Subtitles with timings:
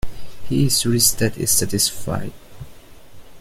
[0.49, 2.33] He is rich that is satisfied.